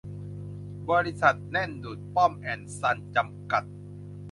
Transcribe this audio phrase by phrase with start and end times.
[0.89, 3.63] บริษัท แน่นดุจป้อมแอนด์ซันส์ จำกัด